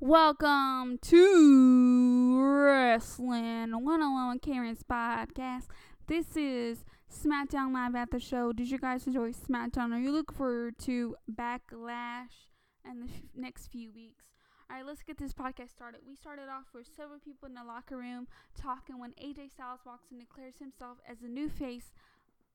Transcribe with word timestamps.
Welcome 0.00 0.98
to 1.02 2.40
Wrestling 2.40 3.72
101 3.72 4.32
with 4.32 4.42
Karen's 4.42 4.84
podcast. 4.84 5.64
This 6.06 6.36
is 6.36 6.84
SmackDown 7.12 7.74
Live 7.74 7.96
at 7.96 8.12
the 8.12 8.20
show. 8.20 8.52
Did 8.52 8.70
you 8.70 8.78
guys 8.78 9.08
enjoy 9.08 9.32
SmackDown? 9.32 9.92
Are 9.92 9.98
you 9.98 10.12
looking 10.12 10.36
forward 10.36 10.78
to 10.84 11.16
Backlash 11.28 12.46
and 12.84 13.02
the 13.02 13.12
f- 13.12 13.22
next 13.34 13.72
few 13.72 13.90
weeks? 13.90 14.26
All 14.70 14.76
right, 14.76 14.86
let's 14.86 15.02
get 15.02 15.18
this 15.18 15.34
podcast 15.34 15.70
started. 15.70 16.02
We 16.06 16.14
started 16.14 16.48
off 16.48 16.66
with 16.72 16.86
several 16.96 17.18
people 17.18 17.48
in 17.48 17.54
the 17.54 17.64
locker 17.64 17.96
room 17.96 18.28
talking 18.56 19.00
when 19.00 19.14
AJ 19.14 19.50
Styles 19.50 19.80
walks 19.84 20.12
and 20.12 20.20
declares 20.20 20.58
himself 20.60 20.98
as 21.10 21.18
the 21.18 21.28
new 21.28 21.48
face 21.48 21.92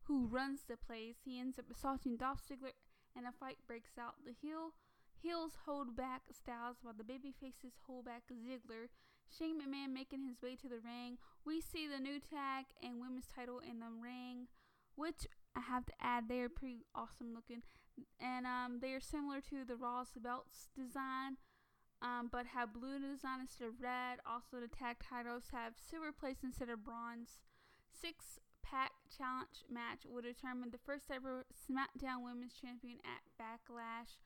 who 0.03 0.27
runs 0.27 0.61
the 0.69 0.77
place. 0.77 1.17
He 1.25 1.41
ends 1.41 1.59
up 1.59 1.65
assaulting 1.69 2.15
Dolph 2.15 2.39
Ziggler 2.49 2.71
and 3.17 3.25
a 3.27 3.33
fight 3.37 3.57
breaks 3.67 3.97
out. 3.99 4.15
The 4.25 4.31
heel 4.31 4.71
Heels 5.23 5.55
hold 5.65 5.95
back 5.95 6.23
Styles 6.35 6.83
while 6.83 6.93
the 6.93 7.03
baby 7.07 7.31
faces 7.31 7.79
hold 7.87 8.03
back 8.03 8.23
Ziggler. 8.27 8.91
Shane 9.31 9.55
McMahon 9.55 9.93
making 9.93 10.27
his 10.27 10.41
way 10.41 10.57
to 10.57 10.67
the 10.67 10.83
ring. 10.83 11.17
We 11.45 11.61
see 11.61 11.87
the 11.87 12.03
new 12.03 12.19
tag 12.19 12.65
and 12.83 12.99
women's 12.99 13.31
title 13.33 13.59
in 13.63 13.79
the 13.79 13.87
ring, 13.87 14.51
which 14.95 15.25
I 15.55 15.61
have 15.61 15.85
to 15.85 15.93
add, 16.01 16.27
they 16.27 16.41
are 16.41 16.49
pretty 16.49 16.83
awesome 16.93 17.33
looking. 17.33 17.63
And 18.19 18.45
um, 18.45 18.79
they 18.81 18.91
are 18.91 18.99
similar 18.99 19.39
to 19.47 19.63
the 19.63 19.77
Raw's 19.77 20.11
belts 20.19 20.67
design, 20.75 21.37
um, 22.01 22.27
but 22.29 22.51
have 22.51 22.73
blue 22.73 22.99
design 22.99 23.39
instead 23.39 23.69
of 23.69 23.79
red. 23.79 24.19
Also, 24.27 24.59
the 24.59 24.67
tag 24.67 24.97
titles 24.99 25.55
have 25.55 25.79
silver 25.79 26.11
place 26.11 26.43
instead 26.43 26.67
of 26.67 26.83
bronze. 26.83 27.39
Six 27.95 28.43
pack 28.59 28.91
challenge 29.07 29.63
match 29.71 30.03
will 30.03 30.21
determine 30.21 30.71
the 30.71 30.83
first 30.83 31.07
ever 31.07 31.45
SmackDown 31.55 32.25
Women's 32.25 32.59
Champion 32.59 32.99
at 33.07 33.23
Backlash 33.39 34.19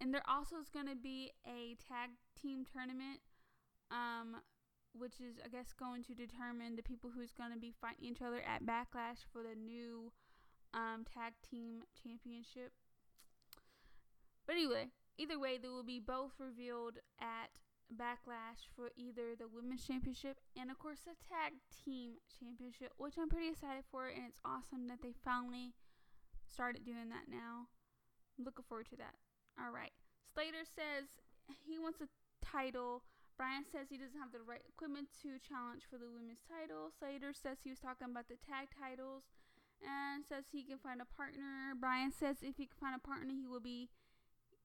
and 0.00 0.12
there 0.14 0.22
also 0.28 0.56
is 0.56 0.68
going 0.68 0.86
to 0.86 0.96
be 0.96 1.32
a 1.46 1.76
tag 1.88 2.10
team 2.40 2.64
tournament 2.64 3.20
um 3.90 4.36
which 4.92 5.20
is 5.20 5.36
i 5.44 5.48
guess 5.48 5.72
going 5.72 6.02
to 6.02 6.14
determine 6.14 6.76
the 6.76 6.82
people 6.82 7.10
who's 7.10 7.32
going 7.32 7.52
to 7.52 7.58
be 7.58 7.72
fighting 7.80 8.04
each 8.04 8.22
other 8.22 8.40
at 8.40 8.64
backlash 8.64 9.26
for 9.32 9.42
the 9.42 9.54
new 9.54 10.12
um 10.74 11.04
tag 11.14 11.32
team 11.48 11.82
championship. 12.02 12.72
But 14.46 14.56
anyway 14.56 14.88
either 15.16 15.38
way 15.38 15.58
they 15.58 15.68
will 15.68 15.84
be 15.84 16.00
both 16.00 16.32
revealed 16.38 16.98
at 17.20 17.50
backlash 17.88 18.68
for 18.76 18.90
either 18.96 19.34
the 19.36 19.48
women's 19.48 19.86
championship 19.86 20.38
and 20.58 20.70
of 20.70 20.78
course 20.78 21.00
the 21.04 21.16
tag 21.16 21.54
team 21.72 22.20
championship 22.38 22.92
which 22.98 23.16
i'm 23.18 23.30
pretty 23.30 23.48
excited 23.48 23.82
for 23.90 24.08
and 24.08 24.28
it's 24.28 24.38
awesome 24.44 24.86
that 24.88 25.00
they 25.02 25.12
finally 25.24 25.72
started 26.48 26.84
doing 26.84 27.08
that 27.10 27.28
now. 27.30 27.68
I'm 28.38 28.44
looking 28.44 28.64
forward 28.68 28.88
to 28.90 28.96
that 28.96 29.14
all 29.58 29.74
right. 29.74 29.92
Slater 30.32 30.64
says 30.64 31.18
he 31.66 31.78
wants 31.78 32.00
a 32.00 32.08
title. 32.44 33.02
Bryan 33.36 33.62
says 33.66 33.86
he 33.90 33.98
doesn't 33.98 34.18
have 34.18 34.34
the 34.34 34.42
right 34.42 34.62
equipment 34.66 35.10
to 35.22 35.38
challenge 35.38 35.86
for 35.86 35.98
the 35.98 36.10
women's 36.10 36.42
title. 36.46 36.90
Slater 36.94 37.34
says 37.34 37.62
he 37.62 37.70
was 37.70 37.78
talking 37.78 38.10
about 38.10 38.26
the 38.26 38.38
tag 38.38 38.70
titles 38.74 39.30
and 39.78 40.26
says 40.26 40.50
he 40.50 40.66
can 40.66 40.78
find 40.78 40.98
a 41.00 41.06
partner. 41.06 41.74
Bryan 41.78 42.10
says 42.10 42.42
if 42.42 42.58
he 42.58 42.66
can 42.66 42.78
find 42.78 42.98
a 42.98 43.02
partner, 43.02 43.30
he 43.30 43.46
will 43.46 43.62
be 43.62 43.90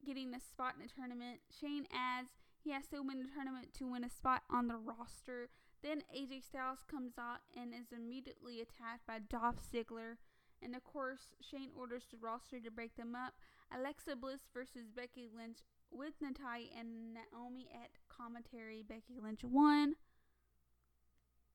getting 0.06 0.34
a 0.34 0.42
spot 0.42 0.74
in 0.76 0.82
the 0.86 0.90
tournament. 0.90 1.46
Shane 1.50 1.86
adds 1.94 2.34
he 2.64 2.72
has 2.72 2.88
to 2.88 3.02
win 3.02 3.22
the 3.22 3.30
tournament 3.30 3.74
to 3.78 3.90
win 3.90 4.04
a 4.04 4.10
spot 4.10 4.44
on 4.50 4.68
the 4.68 4.78
roster. 4.78 5.50
Then 5.84 6.04
AJ 6.16 6.46
Styles 6.48 6.86
comes 6.90 7.14
out 7.20 7.44
and 7.56 7.74
is 7.74 7.92
immediately 7.92 8.62
attacked 8.62 9.06
by 9.06 9.20
Dolph 9.20 9.60
Ziggler. 9.68 10.16
And 10.64 10.76
of 10.76 10.84
course, 10.84 11.36
Shane 11.42 11.70
orders 11.78 12.06
the 12.10 12.18
roster 12.18 12.60
to 12.60 12.72
break 12.72 12.96
them 12.96 13.16
up. 13.16 13.34
Alexa 13.74 14.16
Bliss 14.16 14.42
versus 14.54 14.90
Becky 14.96 15.28
Lynch 15.34 15.60
with 15.92 16.14
Natalya 16.22 16.68
and 16.78 17.14
Naomi 17.14 17.68
at 17.74 17.92
commentary. 18.10 18.84
Becky 18.88 19.20
Lynch 19.22 19.44
won. 19.44 19.96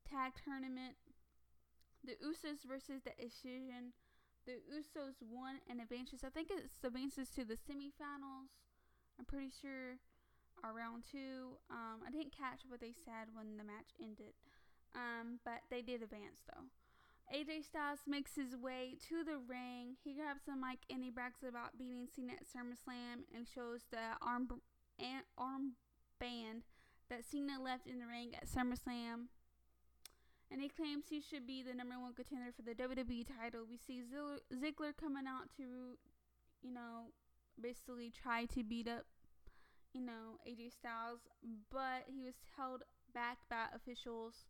Tag 0.09 0.33
tournament. 0.45 0.97
The 2.05 2.17
Usos 2.25 2.67
versus 2.67 3.03
the 3.05 3.13
Decision. 3.19 3.93
The 4.47 4.61
Usos 4.73 5.21
won 5.21 5.61
and 5.69 5.81
advances. 5.81 6.25
I 6.25 6.31
think 6.31 6.49
it's 6.51 6.79
advances 6.83 7.29
to 7.31 7.45
the 7.45 7.55
semifinals. 7.55 8.53
I'm 9.19 9.27
pretty 9.27 9.51
sure 9.61 9.99
around 10.65 11.05
two. 11.11 11.59
Um, 11.71 12.03
I 12.07 12.11
didn't 12.11 12.33
catch 12.33 12.63
what 12.67 12.81
they 12.81 12.93
said 12.93 13.35
when 13.35 13.57
the 13.59 13.65
match 13.65 13.95
ended. 14.01 14.35
Um, 14.95 15.39
but 15.45 15.63
they 15.71 15.83
did 15.83 16.03
advance 16.03 16.43
though. 16.47 16.65
AJ 17.29 17.65
Styles 17.65 18.01
makes 18.07 18.37
his 18.37 18.57
way 18.57 18.97
to 19.09 19.23
the 19.23 19.37
ring. 19.37 19.97
He 20.03 20.15
grabs 20.15 20.45
the 20.47 20.57
mic 20.57 20.81
and 20.89 21.05
he 21.05 21.11
brags 21.11 21.45
about 21.47 21.77
beating 21.79 22.09
Cena 22.09 22.33
at 22.33 22.49
SummerSlam 22.49 23.29
and 23.35 23.47
shows 23.47 23.85
the 23.91 24.17
arm 24.23 24.49
arm 25.37 25.73
band 26.19 26.65
that 27.11 27.25
Cena 27.25 27.61
left 27.63 27.87
in 27.87 27.99
the 27.99 28.07
ring 28.07 28.33
at 28.35 28.49
SummerSlam. 28.49 29.29
And 30.51 30.63
he 30.63 30.69
claims 30.69 31.05
he 31.09 31.21
should 31.21 31.47
be 31.47 31.63
the 31.63 31.75
number 31.75 32.01
one 32.01 32.15
contender 32.15 32.51
for 32.57 32.63
the 32.63 32.75
WWE 32.75 33.27
title. 33.29 33.67
We 33.69 33.77
see 33.77 34.01
Ziggler 34.01 34.97
coming 34.97 35.29
out 35.29 35.53
to, 35.59 35.99
you 36.63 36.73
know, 36.73 37.13
basically 37.61 38.11
try 38.11 38.47
to 38.47 38.65
beat 38.65 38.89
up, 38.89 39.05
you 39.93 40.01
know, 40.01 40.41
AJ 40.49 40.73
Styles, 40.73 41.21
but 41.71 42.09
he 42.09 42.23
was 42.23 42.37
held 42.57 42.85
back 43.13 43.39
by 43.51 43.67
officials 43.75 44.47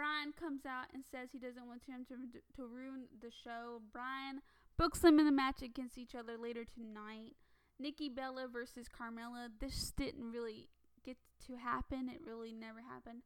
Bryan 0.00 0.32
comes 0.32 0.64
out 0.64 0.86
and 0.94 1.04
says 1.04 1.28
he 1.30 1.38
doesn't 1.38 1.68
want 1.68 1.82
him 1.84 2.06
to, 2.08 2.16
to 2.56 2.66
ruin 2.66 3.04
the 3.20 3.28
show. 3.28 3.82
Bryan 3.92 4.40
books 4.78 5.00
them 5.00 5.20
in 5.20 5.26
a 5.26 5.30
match 5.30 5.60
against 5.60 5.98
each 5.98 6.14
other 6.14 6.38
later 6.38 6.64
tonight. 6.64 7.36
Nikki 7.78 8.08
Bella 8.08 8.48
versus 8.50 8.86
Carmella. 8.88 9.50
This 9.60 9.92
didn't 9.94 10.32
really 10.32 10.70
get 11.04 11.18
to 11.48 11.56
happen. 11.56 12.08
It 12.08 12.22
really 12.26 12.50
never 12.50 12.80
happened. 12.80 13.24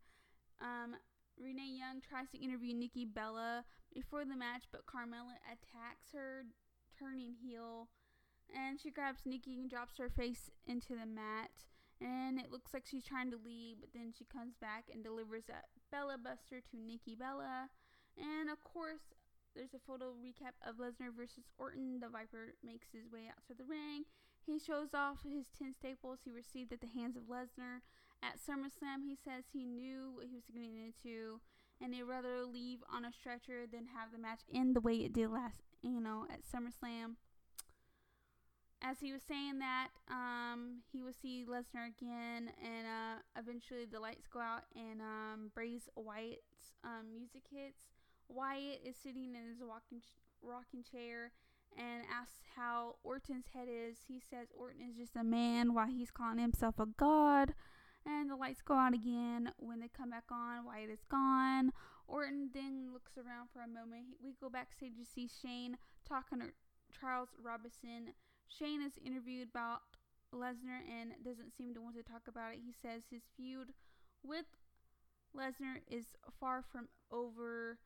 Um, 0.60 0.96
Renee 1.40 1.78
Young 1.78 2.00
tries 2.00 2.28
to 2.30 2.42
interview 2.42 2.74
Nikki 2.74 3.04
Bella 3.04 3.62
before 3.94 4.24
the 4.24 4.36
match, 4.36 4.64
but 4.72 4.82
Carmella 4.84 5.38
attacks 5.46 6.10
her, 6.12 6.42
turning 6.98 7.36
heel. 7.40 7.86
And 8.52 8.80
she 8.80 8.90
grabs 8.90 9.20
Nikki 9.24 9.60
and 9.60 9.70
drops 9.70 9.98
her 9.98 10.10
face 10.10 10.50
into 10.66 10.96
the 10.96 11.06
mat 11.06 11.52
and 12.00 12.38
it 12.38 12.50
looks 12.50 12.74
like 12.74 12.84
she's 12.86 13.04
trying 13.04 13.30
to 13.30 13.38
leave, 13.44 13.76
but 13.80 13.90
then 13.94 14.12
she 14.16 14.24
comes 14.24 14.54
back 14.60 14.86
and 14.92 15.02
delivers 15.02 15.44
a 15.48 15.62
Bella 15.90 16.18
Buster 16.18 16.60
to 16.60 16.76
Nikki 16.76 17.14
Bella. 17.14 17.70
And 18.18 18.50
of 18.50 18.62
course, 18.64 19.14
there's 19.54 19.74
a 19.74 19.86
photo 19.86 20.12
recap 20.12 20.58
of 20.66 20.76
Lesnar 20.76 21.14
versus 21.14 21.50
Orton. 21.58 22.00
The 22.00 22.08
Viper 22.08 22.54
makes 22.64 22.88
his 22.92 23.10
way 23.10 23.30
out 23.30 23.42
to 23.46 23.54
the 23.54 23.64
ring. 23.64 24.04
He 24.44 24.58
shows 24.58 24.92
off 24.92 25.22
his 25.22 25.46
10 25.56 25.74
staples 25.74 26.20
he 26.24 26.30
received 26.30 26.72
at 26.72 26.80
the 26.80 26.90
hands 26.90 27.16
of 27.16 27.24
Lesnar. 27.24 27.80
At 28.22 28.40
SummerSlam, 28.40 29.04
he 29.06 29.16
says 29.16 29.44
he 29.52 29.64
knew 29.64 30.12
what 30.14 30.26
he 30.26 30.34
was 30.34 30.50
getting 30.52 30.76
into 30.76 31.40
and 31.80 31.94
he'd 31.94 32.04
rather 32.04 32.44
leave 32.44 32.78
on 32.92 33.04
a 33.04 33.12
stretcher 33.12 33.66
than 33.70 33.86
have 33.94 34.12
the 34.12 34.18
match 34.18 34.40
end 34.52 34.76
the 34.76 34.80
way 34.80 34.94
it 34.94 35.12
did 35.12 35.30
last, 35.30 35.62
you 35.82 36.00
know, 36.00 36.26
at 36.30 36.40
SummerSlam 36.42 37.16
as 38.84 39.00
he 39.00 39.12
was 39.12 39.22
saying 39.26 39.58
that, 39.60 39.88
um, 40.10 40.82
he 40.92 41.00
will 41.00 41.12
see 41.12 41.46
Lesnar 41.48 41.88
again, 41.88 42.52
and 42.62 42.86
uh, 42.86 43.40
eventually 43.40 43.86
the 43.90 43.98
lights 43.98 44.26
go 44.30 44.40
out, 44.40 44.64
and 44.76 45.00
um, 45.00 45.50
Bray 45.54 45.80
Wyatt's 45.96 46.76
um, 46.84 47.08
music 47.10 47.42
hits. 47.50 47.80
Wyatt 48.28 48.80
is 48.84 48.96
sitting 49.02 49.34
in 49.34 49.48
his 49.48 49.62
walking 49.66 50.02
rocking 50.42 50.84
chair 50.84 51.32
and 51.78 52.04
asks 52.12 52.44
how 52.54 52.96
Orton's 53.02 53.46
head 53.54 53.68
is. 53.68 53.96
He 54.06 54.20
says 54.20 54.48
Orton 54.56 54.82
is 54.90 54.96
just 54.96 55.16
a 55.16 55.24
man, 55.24 55.72
while 55.72 55.88
he's 55.88 56.10
calling 56.10 56.38
himself 56.38 56.78
a 56.78 56.86
god. 56.86 57.54
And 58.06 58.30
the 58.30 58.36
lights 58.36 58.60
go 58.60 58.74
out 58.74 58.92
again. 58.92 59.50
When 59.56 59.80
they 59.80 59.88
come 59.88 60.10
back 60.10 60.24
on, 60.30 60.66
Wyatt 60.66 60.90
is 60.90 61.04
gone. 61.10 61.72
Orton 62.06 62.50
then 62.52 62.90
looks 62.92 63.16
around 63.16 63.48
for 63.50 63.60
a 63.60 63.66
moment. 63.66 64.20
We 64.22 64.34
go 64.38 64.50
backstage 64.50 64.92
to 64.98 65.06
see 65.06 65.26
Shane 65.26 65.78
talking 66.06 66.40
to 66.40 66.52
Charles 66.92 67.30
Robinson 67.42 68.12
Shane 68.48 68.82
is 68.82 68.98
interviewed 69.04 69.48
about 69.48 69.82
Lesnar 70.32 70.82
and 70.84 71.12
doesn't 71.24 71.56
seem 71.56 71.74
to 71.74 71.80
want 71.80 71.96
to 71.96 72.02
talk 72.02 72.26
about 72.28 72.52
it. 72.52 72.60
He 72.64 72.72
says 72.72 73.02
his 73.10 73.22
feud 73.36 73.72
with 74.22 74.46
Lesnar 75.36 75.82
is 75.88 76.06
far 76.40 76.62
from 76.62 76.88
over, 77.10 77.78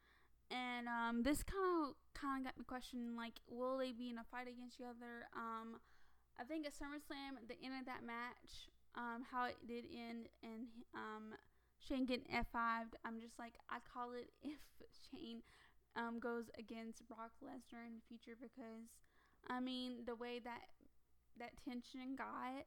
and 0.50 0.88
um, 0.88 1.22
this 1.22 1.43
kind 1.43 1.88
of 1.88 1.94
kind 2.14 2.40
of 2.40 2.52
got 2.52 2.58
me 2.58 2.64
questioning 2.64 3.16
like, 3.16 3.40
will 3.49 3.78
they 3.78 3.93
be 3.93 4.10
in 4.10 4.19
a 4.19 4.25
fight 4.31 4.49
against 4.49 4.81
each 4.81 4.87
other? 4.87 5.28
Um, 5.37 5.81
I 6.40 6.44
think 6.44 6.66
at 6.66 6.72
SummerSlam, 6.72 7.43
the 7.49 7.58
end 7.64 7.75
of 7.81 7.87
that 7.87 8.05
match, 8.06 8.70
um, 8.94 9.25
how 9.31 9.46
it 9.46 9.56
did 9.66 9.84
end, 9.90 10.28
and 10.43 10.69
um, 10.94 11.34
Shane 11.78 12.06
getting 12.06 12.31
F5'd, 12.31 12.96
I'm 13.05 13.20
just 13.20 13.38
like, 13.38 13.55
I 13.70 13.78
call 13.82 14.12
it 14.12 14.31
if 14.43 14.58
Shane 15.10 15.43
um, 15.96 16.19
goes 16.20 16.50
against 16.58 17.06
Brock 17.08 17.32
Lesnar 17.43 17.87
in 17.87 17.99
the 17.99 18.06
future 18.06 18.38
because 18.38 18.87
I 19.50 19.60
mean, 19.60 20.04
the 20.06 20.14
way 20.14 20.40
that 20.44 20.68
that 21.38 21.52
tension 21.64 22.16
got, 22.16 22.66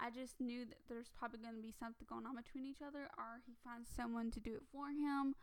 I 0.00 0.10
just 0.10 0.40
knew 0.40 0.64
that 0.66 0.86
there's 0.88 1.08
probably 1.08 1.40
going 1.40 1.56
to 1.56 1.62
be 1.62 1.74
something 1.74 2.06
going 2.08 2.26
on 2.26 2.36
between 2.36 2.64
each 2.64 2.82
other, 2.82 3.08
or 3.16 3.42
he 3.46 3.54
finds 3.64 3.88
someone 3.88 4.30
to 4.32 4.40
do 4.40 4.54
it 4.54 4.62
for 4.70 4.88
him. 4.88 5.34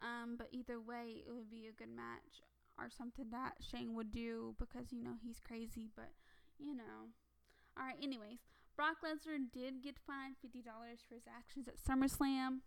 Um, 0.00 0.36
but 0.38 0.48
either 0.50 0.80
way, 0.80 1.22
it 1.26 1.32
would 1.32 1.50
be 1.50 1.68
a 1.68 1.76
good 1.76 1.92
match 1.92 2.42
or 2.78 2.88
something 2.88 3.28
that 3.30 3.60
Shane 3.60 3.94
would 3.94 4.10
do 4.10 4.56
because 4.58 4.90
you 4.90 5.02
know 5.02 5.20
he's 5.22 5.40
crazy. 5.40 5.90
But 5.94 6.12
you 6.58 6.74
know, 6.74 7.12
all 7.76 7.84
right. 7.84 8.00
Anyways, 8.02 8.40
Brock 8.74 9.04
Lesnar 9.04 9.38
did 9.52 9.82
get 9.82 10.00
fined 10.06 10.36
$50 10.40 10.64
for 11.06 11.14
his 11.14 11.28
actions 11.28 11.68
at 11.68 11.76
SummerSlam. 11.76 12.64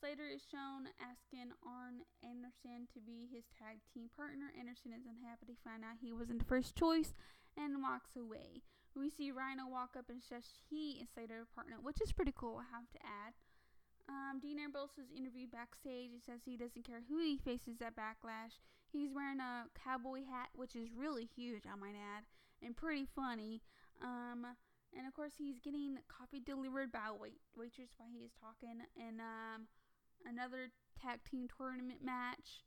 Slater 0.00 0.28
is 0.30 0.42
shown 0.46 0.90
asking 0.98 1.47
Anderson 2.64 2.88
to 2.94 3.00
be 3.00 3.28
his 3.30 3.44
tag 3.54 3.78
team 3.92 4.10
partner. 4.16 4.50
Anderson 4.58 4.92
is 4.92 5.06
unhappy 5.06 5.46
to 5.46 5.62
find 5.64 5.84
out 5.84 6.00
he 6.00 6.12
wasn't 6.12 6.38
the 6.38 6.44
first 6.48 6.76
choice 6.76 7.14
and 7.56 7.82
walks 7.82 8.16
away. 8.16 8.62
We 8.96 9.10
see 9.10 9.30
Rhino 9.30 9.68
walk 9.68 9.94
up 9.96 10.10
and 10.10 10.22
says 10.22 10.44
he 10.70 10.98
and 10.98 11.08
Slater 11.08 11.46
are 11.46 11.54
partner, 11.54 11.76
which 11.80 12.00
is 12.02 12.12
pretty 12.12 12.34
cool, 12.34 12.58
I 12.58 12.66
have 12.74 12.90
to 12.90 12.98
add. 13.02 13.34
Um, 14.08 14.40
Dean 14.40 14.58
Ambrose 14.58 14.96
is 14.96 15.12
interviewed 15.12 15.52
backstage. 15.52 16.10
He 16.10 16.20
says 16.24 16.40
he 16.44 16.56
doesn't 16.56 16.86
care 16.86 17.04
who 17.08 17.20
he 17.20 17.36
faces 17.36 17.84
at 17.84 17.94
Backlash. 17.94 18.56
He's 18.90 19.12
wearing 19.12 19.38
a 19.38 19.68
cowboy 19.76 20.24
hat, 20.24 20.48
which 20.56 20.74
is 20.74 20.88
really 20.96 21.28
huge, 21.28 21.64
I 21.68 21.76
might 21.76 21.94
add, 21.94 22.24
and 22.64 22.74
pretty 22.74 23.04
funny. 23.04 23.60
Um, 24.00 24.46
and 24.96 25.06
of 25.06 25.12
course, 25.12 25.36
he's 25.36 25.60
getting 25.60 25.98
coffee 26.08 26.40
delivered 26.40 26.90
by 26.90 27.12
a 27.12 27.14
wait- 27.14 27.44
waitress 27.54 27.92
while 27.98 28.08
he 28.08 28.24
is 28.24 28.32
talking. 28.40 28.80
And 28.96 29.20
um, 29.20 29.68
another 30.26 30.70
tag 30.96 31.20
team 31.28 31.48
tournament 31.48 32.00
match. 32.02 32.64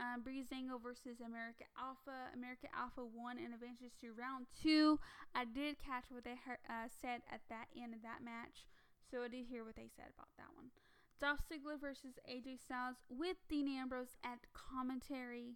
Um, 0.00 0.24
Breezango 0.24 0.80
versus 0.82 1.20
American 1.20 1.68
Alpha. 1.78 2.32
American 2.34 2.70
Alpha 2.74 3.04
won 3.04 3.36
and 3.38 3.54
advances 3.54 3.92
to 4.00 4.16
round 4.16 4.46
two. 4.50 4.98
I 5.34 5.44
did 5.44 5.78
catch 5.78 6.10
what 6.10 6.24
they 6.24 6.34
heard, 6.34 6.62
uh, 6.66 6.88
said 6.88 7.22
at 7.30 7.44
that 7.50 7.68
end 7.76 7.94
of 7.94 8.02
that 8.02 8.24
match, 8.24 8.66
so 9.10 9.22
I 9.22 9.28
did 9.28 9.46
hear 9.46 9.62
what 9.64 9.76
they 9.76 9.92
said 9.92 10.08
about 10.10 10.32
that 10.38 10.50
one. 10.56 10.72
Dolph 11.20 11.44
Ziggler 11.46 11.78
versus 11.78 12.18
AJ 12.26 12.58
Styles 12.64 12.96
with 13.08 13.36
Dean 13.48 13.68
Ambrose 13.68 14.16
at 14.24 14.40
commentary. 14.54 15.54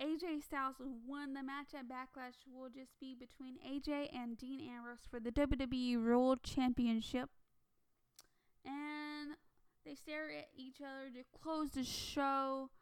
AJ 0.00 0.42
Styles 0.42 0.76
won 1.06 1.32
the 1.32 1.42
match 1.42 1.72
at 1.72 1.88
Backlash. 1.88 2.44
Will 2.52 2.68
just 2.68 2.98
be 3.00 3.14
between 3.14 3.56
AJ 3.64 4.14
and 4.14 4.36
Dean 4.36 4.60
Ambrose 4.68 5.06
for 5.08 5.20
the 5.20 5.30
WWE 5.30 6.04
World 6.04 6.42
Championship. 6.42 7.30
They 9.92 10.00
stare 10.00 10.32
at 10.32 10.48
each 10.56 10.80
other 10.80 11.12
to 11.12 11.20
close 11.36 11.76
the 11.76 11.84
show. 11.84 12.72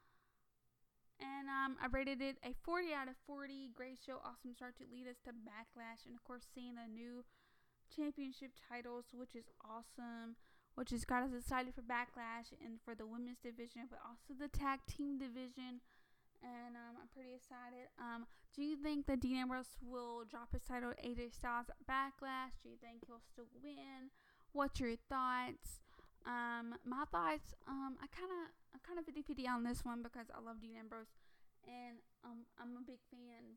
And 1.18 1.50
um, 1.50 1.74
I 1.82 1.90
rated 1.90 2.22
it 2.22 2.38
a 2.46 2.54
40 2.62 2.94
out 2.94 3.10
of 3.10 3.18
40. 3.26 3.74
Great 3.74 3.98
show, 3.98 4.22
awesome 4.22 4.54
start 4.54 4.78
to 4.78 4.86
lead 4.86 5.10
us 5.10 5.18
to 5.26 5.34
Backlash. 5.34 6.06
And 6.06 6.14
of 6.14 6.22
course, 6.22 6.46
seeing 6.54 6.78
the 6.78 6.86
new 6.86 7.26
championship 7.90 8.54
titles, 8.62 9.10
which 9.10 9.34
is 9.34 9.50
awesome. 9.58 10.38
Which 10.78 10.94
has 10.94 11.02
got 11.02 11.26
us 11.26 11.34
excited 11.34 11.74
for 11.74 11.82
Backlash 11.82 12.54
and 12.62 12.78
for 12.78 12.94
the 12.94 13.10
women's 13.10 13.42
division, 13.42 13.90
but 13.90 13.98
also 14.06 14.38
the 14.38 14.46
tag 14.46 14.78
team 14.86 15.18
division. 15.18 15.82
And 16.46 16.78
um, 16.78 16.94
I'm 16.94 17.10
pretty 17.10 17.34
excited. 17.34 17.90
Um, 17.98 18.30
do 18.54 18.62
you 18.62 18.78
think 18.78 19.10
that 19.10 19.18
Dean 19.18 19.50
Ambrose 19.50 19.82
will 19.82 20.22
drop 20.30 20.54
his 20.54 20.62
title 20.62 20.94
AJ 21.02 21.34
Styles 21.34 21.74
at 21.74 21.82
Backlash? 21.90 22.54
Do 22.62 22.70
you 22.70 22.78
think 22.78 23.02
he'll 23.10 23.26
still 23.34 23.50
win? 23.58 24.14
What's 24.54 24.78
your 24.78 24.94
thoughts? 25.10 25.82
Um, 26.26 26.76
my 26.84 27.04
thoughts, 27.10 27.54
um, 27.66 27.96
I 28.00 28.06
kind 28.12 28.28
of, 28.28 28.52
I'm 28.76 28.82
kind 28.84 28.98
of 29.00 29.08
50-50 29.08 29.48
on 29.48 29.64
this 29.64 29.84
one 29.84 30.02
because 30.02 30.28
I 30.28 30.40
love 30.44 30.60
Dean 30.60 30.76
Ambrose, 30.78 31.12
and 31.64 31.98
um, 32.24 32.44
I'm 32.60 32.76
a 32.76 32.84
big 32.84 33.00
fan. 33.10 33.56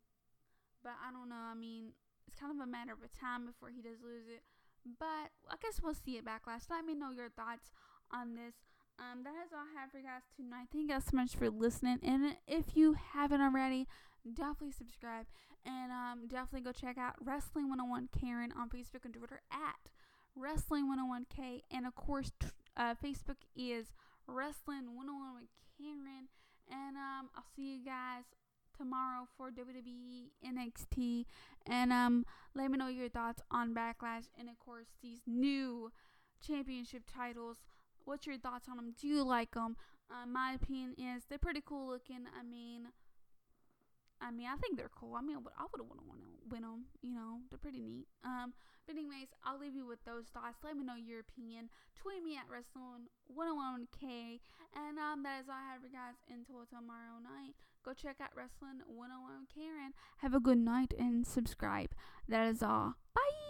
But 0.83 0.95
I 0.99 1.11
don't 1.11 1.29
know. 1.29 1.39
I 1.39 1.55
mean, 1.55 1.95
it's 2.27 2.39
kind 2.39 2.51
of 2.51 2.59
a 2.59 2.69
matter 2.69 2.93
of 2.93 3.03
time 3.11 3.45
before 3.45 3.69
he 3.69 3.81
does 3.81 3.99
lose 4.03 4.27
it. 4.27 4.43
But 4.83 5.31
I 5.47 5.55
guess 5.61 5.79
we'll 5.81 5.95
see 5.95 6.19
it 6.19 6.25
backlash. 6.25 6.67
Let 6.69 6.83
me 6.83 6.93
know 6.93 7.11
your 7.11 7.29
thoughts 7.29 7.71
on 8.11 8.35
this. 8.35 8.55
Um, 8.99 9.23
that 9.23 9.33
is 9.45 9.51
all 9.51 9.63
I 9.63 9.79
have 9.79 9.91
for 9.91 9.97
you 9.97 10.03
guys 10.03 10.27
tonight. 10.35 10.67
Thank 10.71 10.83
you 10.83 10.89
guys 10.89 11.05
so 11.09 11.15
much 11.15 11.35
for 11.35 11.49
listening. 11.49 11.99
And 12.03 12.35
if 12.47 12.75
you 12.75 12.93
haven't 12.93 13.41
already, 13.41 13.87
definitely 14.27 14.71
subscribe 14.71 15.25
and 15.65 15.91
um, 15.91 16.27
definitely 16.27 16.61
go 16.61 16.71
check 16.71 16.97
out 16.97 17.15
Wrestling 17.23 17.69
101 17.69 18.09
Karen 18.11 18.51
on 18.51 18.69
Facebook 18.69 19.05
and 19.05 19.13
Twitter 19.13 19.41
at 19.51 19.89
Wrestling 20.35 20.87
101K. 20.87 21.61
And 21.71 21.85
of 21.85 21.95
course, 21.95 22.31
t- 22.39 22.47
uh, 22.77 22.95
Facebook 23.03 23.37
is 23.55 23.87
Wrestling 24.27 24.95
101 24.95 25.35
with 25.35 25.49
Karen. 25.77 26.27
And 26.69 26.95
um, 26.97 27.29
I'll 27.35 27.45
see 27.55 27.75
you 27.75 27.85
guys 27.85 28.23
tomorrow 28.77 29.27
for 29.37 29.51
WWE 29.51 30.29
NXT. 30.45 31.25
And 31.65 31.93
um, 31.93 32.25
let 32.55 32.71
me 32.71 32.77
know 32.77 32.87
your 32.87 33.09
thoughts 33.09 33.41
on 33.51 33.73
Backlash 33.73 34.25
and, 34.37 34.49
of 34.49 34.59
course, 34.59 34.87
these 35.01 35.19
new 35.27 35.91
championship 36.45 37.03
titles. 37.13 37.57
What's 38.05 38.27
your 38.27 38.37
thoughts 38.37 38.67
on 38.69 38.77
them? 38.77 38.93
Do 38.99 39.07
you 39.07 39.23
like 39.23 39.53
them? 39.53 39.77
Uh, 40.11 40.25
my 40.25 40.53
opinion 40.53 40.93
is 40.97 41.23
they're 41.29 41.37
pretty 41.37 41.61
cool 41.65 41.87
looking. 41.87 42.25
I 42.37 42.43
mean, 42.43 42.87
I 44.23 44.31
mean, 44.31 44.47
I 44.47 44.55
think 44.55 44.77
they're 44.77 44.93
cool. 44.95 45.15
I 45.15 45.21
mean, 45.21 45.37
I 45.59 45.67
would 45.67 45.81
want 45.83 45.99
to 45.99 46.07
win 46.49 46.61
them. 46.61 46.85
You 47.01 47.13
know, 47.13 47.43
they're 47.49 47.59
pretty 47.59 47.81
neat. 47.83 48.07
Um, 48.23 48.53
but 48.87 48.95
anyways, 48.95 49.27
I'll 49.43 49.59
leave 49.59 49.75
you 49.75 49.85
with 49.85 49.99
those 50.05 50.31
thoughts. 50.33 50.63
Let 50.63 50.77
me 50.77 50.83
know 50.83 50.95
your 50.95 51.19
opinion. 51.19 51.69
Tweet 51.95 52.23
me 52.23 52.39
at 52.39 52.47
Wrestling101K. 52.47 54.39
And 54.75 54.97
um, 54.97 55.23
that 55.23 55.43
is 55.43 55.49
all 55.49 55.59
I 55.59 55.71
have 55.73 55.81
for 55.81 55.87
you 55.87 55.93
guys 55.93 56.15
until 56.31 56.63
tomorrow 56.65 57.19
night. 57.19 57.55
Go 57.83 57.91
check 57.93 58.17
out 58.21 58.31
Wrestling 58.35 58.79
101 58.87 59.47
Karen. 59.53 59.93
Have 60.17 60.33
a 60.33 60.39
good 60.39 60.57
night 60.57 60.93
and 60.97 61.27
subscribe. 61.27 61.91
That 62.27 62.47
is 62.47 62.63
all. 62.63 62.95
Bye. 63.13 63.42